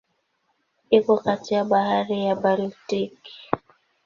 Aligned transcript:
Iko 0.97 1.13
kati 1.25 1.49
ya 1.55 1.63
Bahari 1.71 2.17
ya 2.25 2.35
Baltiki. 2.41 3.35